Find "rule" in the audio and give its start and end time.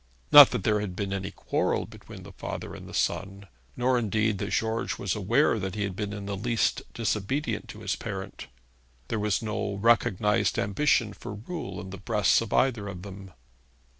11.35-11.79